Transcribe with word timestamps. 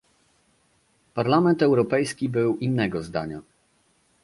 Parlament 1.13 1.61
Europejski 1.61 2.29
był 2.29 2.57
innego 2.57 3.03
zdania 3.03 3.41